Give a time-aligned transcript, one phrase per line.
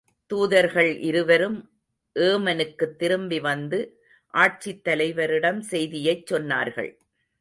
[0.25, 1.69] தூதர்கள் இருவரும்
[2.15, 3.79] ஏமனுக்குத் திரும்பி வந்து,
[4.33, 6.91] ஆட்சித் தலைவரிடம் செய்தியைச் சொன்னார்கள்.